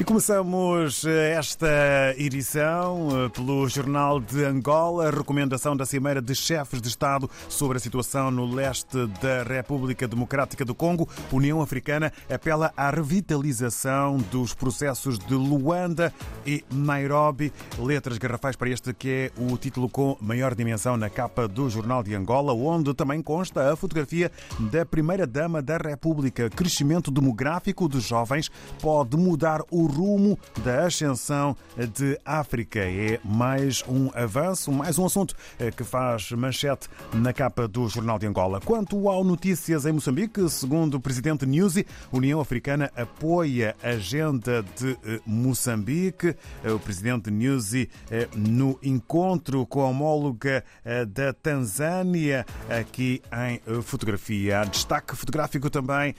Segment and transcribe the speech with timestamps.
[0.00, 6.80] E começamos eh, esta edição eh, pelo Jornal de Angola, recomendação da Cimeira de Chefes
[6.80, 11.08] de Estado sobre a situação no leste da República Democrática do Congo.
[11.32, 16.14] União Africana apela à revitalização dos processos de Luanda
[16.46, 17.52] e Nairobi.
[17.76, 22.04] Letras garrafais para este que é o título com maior dimensão na capa do Jornal
[22.04, 24.30] de Angola, onde também consta a fotografia
[24.70, 26.48] da Primeira-Dama da República.
[26.50, 28.48] Crescimento demográfico dos jovens
[28.80, 31.56] pode mudar o rumo da ascensão
[31.94, 32.80] de África.
[32.80, 38.18] É mais um avanço, mais um assunto eh, que faz manchete na capa do Jornal
[38.18, 38.60] de Angola.
[38.60, 44.98] Quanto ao Notícias em Moçambique, segundo o presidente Newsy, União Africana apoia a agenda de
[45.04, 46.34] eh, Moçambique.
[46.64, 47.88] Eh, o presidente Newsy,
[48.34, 50.64] no encontro com a homóloga
[51.08, 54.64] da Tanzânia, aqui em fotografia.
[54.64, 56.14] Destaque fotográfico também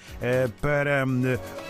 [0.61, 1.05] para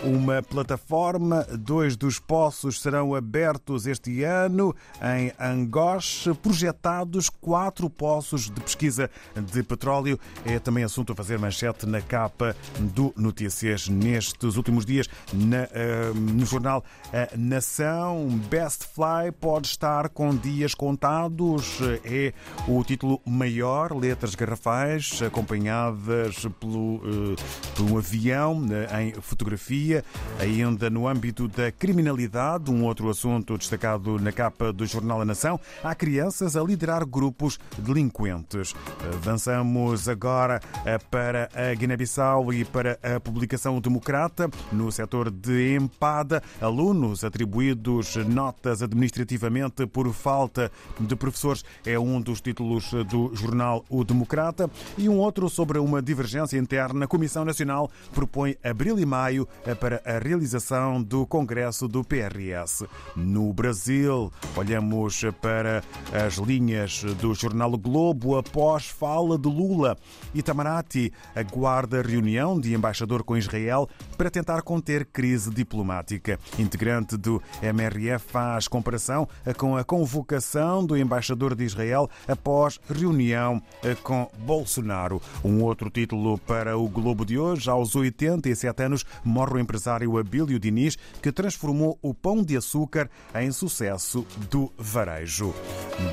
[0.04, 4.74] uma plataforma, dois Dois dos poços serão abertos este ano
[5.18, 6.28] em Angós.
[6.42, 10.18] Projetados quatro poços de pesquisa de petróleo.
[10.44, 15.08] É também assunto a fazer manchete na capa do Notícias nestes últimos dias.
[15.32, 21.78] Na, uh, no jornal A Nação, Best Fly pode estar com dias contados.
[22.04, 22.32] É
[22.68, 27.36] o título maior, letras garrafais, acompanhadas pelo, uh,
[27.74, 30.04] por um avião uh, em fotografia,
[30.38, 35.58] ainda no âmbito da criminalidade, um outro assunto destacado na capa do jornal A Nação.
[35.82, 38.74] Há crianças a liderar grupos delinquentes.
[39.14, 46.42] Avançamos agora eh, para a Guiné-Bissau e para a publicação democrata no setor de empada.
[46.60, 54.04] Alunos atribuídos notas administrativamente por falta de professores é um dos títulos do jornal O
[54.04, 54.70] Democrata.
[54.98, 57.06] E um outro sobre uma divergência interna.
[57.06, 62.84] A Comissão Nacional propõe abril e maio eh, para a realização do Congresso do PRS.
[63.14, 65.82] No Brasil, olhamos para
[66.12, 69.96] as linhas do jornal Globo após fala de Lula.
[70.34, 73.88] Itamaraty aguarda reunião de embaixador com Israel
[74.18, 76.38] para tentar conter crise diplomática.
[76.58, 83.62] Integrante do MRF faz comparação com a convocação do embaixador de Israel após reunião
[84.02, 85.22] com Bolsonaro.
[85.44, 87.70] Um outro título para o Globo de hoje.
[87.70, 93.10] Aos 87 anos morre o empresário Abílio Diniz, que transformou transformou o pão de açúcar
[93.34, 95.52] em sucesso do varejo.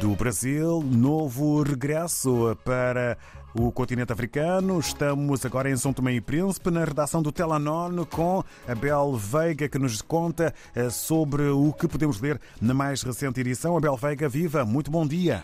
[0.01, 3.15] Do Brasil, novo regresso para
[3.53, 4.79] o continente africano.
[4.79, 9.77] Estamos agora em São Tomé e Príncipe, na redação do Telanon, com Abel Veiga, que
[9.77, 13.77] nos conta eh, sobre o que podemos ler na mais recente edição.
[13.77, 15.43] Abel Veiga, viva, muito bom dia.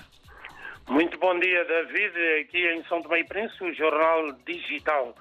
[0.89, 2.41] Muito bom dia, David.
[2.41, 5.13] Aqui em São Tomé e Príncipe, o jornal digital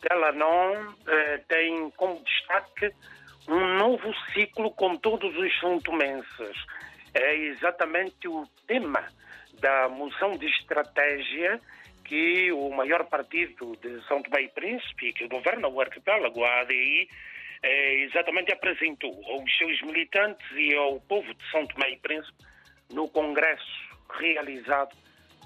[0.00, 2.92] Telanon eh, tem como destaque
[3.48, 6.56] um novo ciclo com todos os santomenses.
[7.12, 9.04] É exatamente o tema
[9.60, 11.60] da moção de estratégia
[12.04, 17.08] que o maior partido de São Tomé e Príncipe, que governa o arquipélago, a ADI,
[17.62, 22.44] é, exatamente apresentou aos seus militantes e ao povo de São Tomé e Príncipe
[22.92, 24.94] no congresso realizado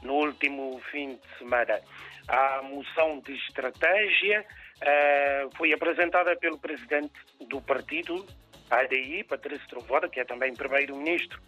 [0.02, 1.80] no último fim de semana.
[2.28, 7.14] A moção de estratégia uh, foi apresentada pelo presidente
[7.48, 8.26] do partido,
[8.70, 11.40] ADI, Patrício Trovoada, que é também primeiro-ministro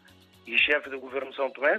[0.46, 1.78] e chefe do governo São Tomé,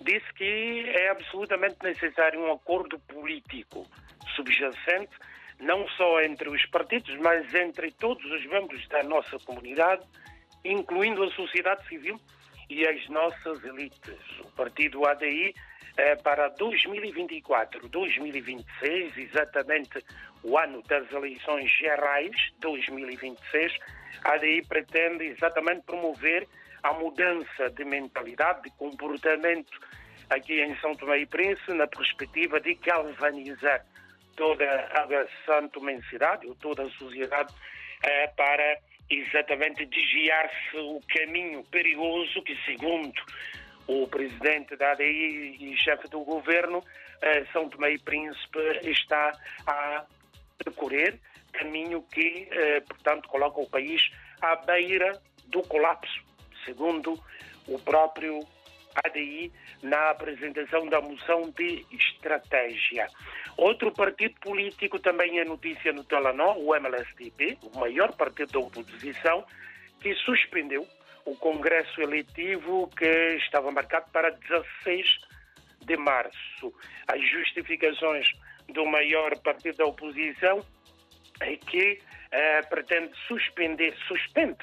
[0.00, 3.86] disse que é absolutamente necessário um acordo político
[4.34, 5.12] subjacente,
[5.58, 10.02] não só entre os partidos, mas entre todos os membros da nossa comunidade,
[10.64, 12.18] incluindo a sociedade civil
[12.70, 14.16] e as nossas elites.
[14.40, 15.54] O partido ADI
[15.96, 20.02] eh, para 2024, 2026, exatamente
[20.42, 23.76] o ano das eleições gerais, 2026,
[24.24, 26.46] a ADI pretende exatamente promover
[26.82, 29.78] a mudança de mentalidade, de comportamento
[30.30, 33.84] aqui em São Tomé e Príncipe, na perspectiva de galvanizar
[34.36, 37.54] toda a santomensidade, ou toda a sociedade,
[38.02, 38.78] eh, para
[39.08, 43.20] exatamente desviar-se o caminho perigoso que, segundo
[43.86, 46.82] o presidente da ADI e chefe do governo,
[47.20, 49.32] eh, São Tomé e Príncipe, está
[49.66, 50.04] a
[50.58, 51.18] percorrer
[51.52, 54.10] caminho que, eh, portanto, coloca o país
[54.40, 56.22] à beira do colapso,
[56.64, 57.18] segundo
[57.66, 58.40] o próprio
[59.04, 59.52] ADI
[59.82, 63.08] na apresentação da moção de estratégia.
[63.56, 69.44] Outro partido político também é notícia no Telenor, o MLSTP, o maior partido da oposição,
[70.00, 70.86] que suspendeu
[71.24, 75.06] o congresso eletivo que estava marcado para 16
[75.82, 76.74] de março.
[77.06, 78.26] As justificações
[78.68, 80.64] do maior partido da oposição
[81.40, 82.00] é que
[82.30, 84.58] eh, pretende suspender, suspende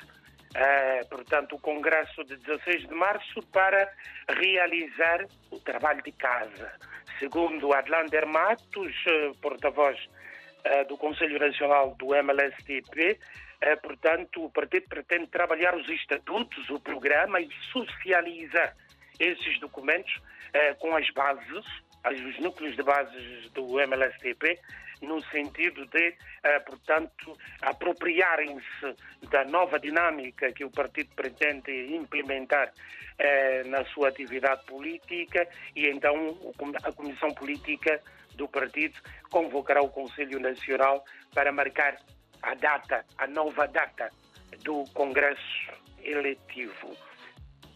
[0.56, 3.92] uh, portanto, o Congresso de 16 de março para
[4.30, 6.72] realizar o trabalho de casa.
[7.20, 13.20] Segundo Adlander Matos, uh, porta-voz uh, do Conselho Nacional do MLSTP,
[13.82, 18.76] portanto, o partido pretende trabalhar os estatutos, o programa e socializar
[19.20, 20.14] esses documentos
[20.78, 21.66] com as bases,
[22.06, 24.60] os núcleos de bases do MLSTP,
[25.02, 28.96] no sentido de, eh, portanto, apropriarem-se
[29.30, 32.72] da nova dinâmica que o partido pretende implementar
[33.20, 36.38] eh, na sua atividade política e então
[36.84, 38.02] a Comissão Política
[38.36, 39.00] do partido
[39.30, 41.04] convocará o Conselho Nacional
[41.34, 41.98] para marcar
[42.42, 44.10] a data, a nova data
[44.64, 45.72] do Congresso
[46.04, 46.96] Eletivo.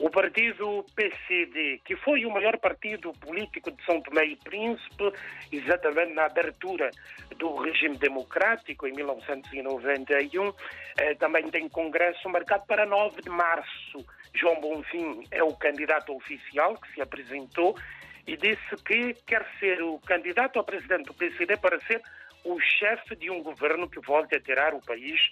[0.01, 5.13] O partido PCD, que foi o maior partido político de São Tomé e Príncipe,
[5.51, 6.89] exatamente na abertura
[7.37, 10.51] do regime democrático em 1991,
[10.97, 14.03] eh, também tem congresso marcado para 9 de março.
[14.33, 17.77] João Bonfim é o candidato oficial que se apresentou
[18.25, 22.01] e disse que quer ser o candidato a presidente do PCD para ser
[22.43, 25.29] o chefe de um governo que volte a tirar o país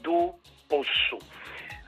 [0.00, 0.34] do
[0.68, 1.18] poço.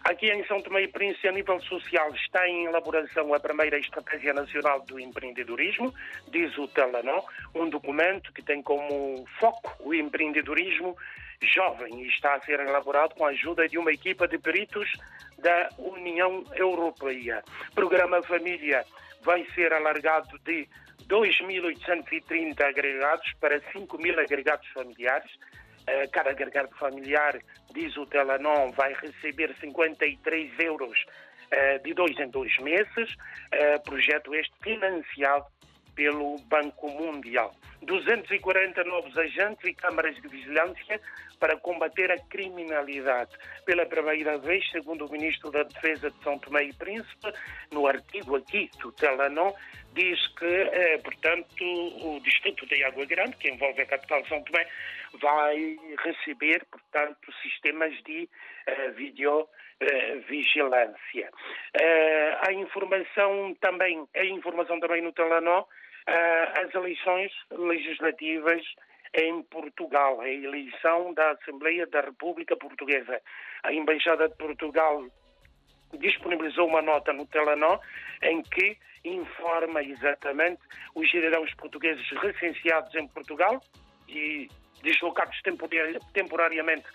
[0.05, 4.35] Aqui em São Tomé e Príncipe, a nível social, está em elaboração a primeira Estratégia
[4.35, 5.95] Nacional do Empreendedorismo,
[6.29, 7.23] diz o Telanó,
[7.55, 10.95] um documento que tem como foco o empreendedorismo
[11.41, 14.93] jovem e está a ser elaborado com a ajuda de uma equipa de peritos
[15.39, 17.43] da União Europeia.
[17.75, 18.85] Programa Família
[19.23, 20.69] vai ser alargado de
[21.09, 25.31] 2.830 agregados para 5.000 agregados familiares
[26.13, 27.39] cada agregado familiar,
[27.75, 31.05] diz o Telanon, vai receber 53 euros
[31.51, 33.17] eh, de dois em dois meses.
[33.53, 35.47] Eh, projeto este financiado
[35.95, 37.55] pelo Banco Mundial.
[37.83, 41.01] 240 novos agentes e câmaras de vigilância
[41.39, 43.31] para combater a criminalidade.
[43.65, 47.33] Pela primeira vez, segundo o Ministro da Defesa de São Tomé e Príncipe,
[47.71, 49.53] no artigo aqui do Telanon,
[49.93, 54.43] diz que, eh, portanto, o Distrito de Água Grande, que envolve a capital de São
[54.43, 54.67] Tomé,
[55.21, 58.27] vai receber, portanto, sistemas de
[58.67, 61.31] eh, videovigilância.
[61.75, 65.13] Eh, a informação também, a informação também no eh,
[66.07, 68.63] as eleições legislativas
[69.15, 73.21] em Portugal, a eleição da Assembleia da República Portuguesa.
[73.63, 75.05] A Embaixada de Portugal
[75.99, 77.81] disponibilizou uma nota no Telenor
[78.23, 80.61] em que informa exatamente
[80.95, 83.63] os cidadãos portugueses recenseados em Portugal
[84.09, 84.49] e
[84.83, 85.41] deslocados
[86.13, 86.87] temporariamente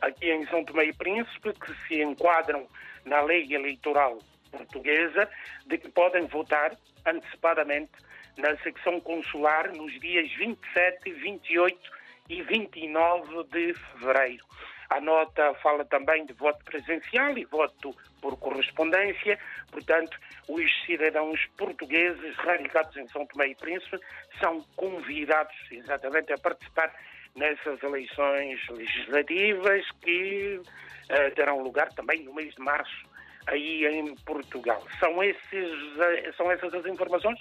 [0.00, 2.66] aqui em São Tomé e Príncipe, que se enquadram
[3.04, 4.18] na lei eleitoral
[4.50, 5.28] portuguesa,
[5.66, 6.72] de que podem votar
[7.06, 7.92] antecipadamente
[8.38, 11.90] na secção consular nos dias 27, 28
[12.30, 14.44] e 29 de fevereiro.
[14.90, 19.38] A nota fala também de voto presencial e voto por correspondência.
[19.70, 20.18] Portanto,
[20.48, 23.98] os cidadãos portugueses radicados em São Tomé e Príncipe
[24.40, 26.94] são convidados exatamente a participar
[27.36, 33.06] nessas eleições legislativas que uh, terão lugar também no mês de março
[33.46, 34.82] aí em Portugal.
[34.98, 37.38] São, esses, uh, são essas as informações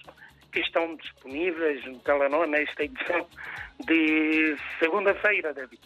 [0.58, 3.28] que estão disponíveis no Telenor nesta edição
[3.86, 5.80] de segunda-feira, David.